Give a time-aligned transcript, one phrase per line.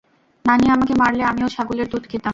[0.45, 2.29] নানি আমাকে মারলে আমিও ছাগলের দুধ খেতাম।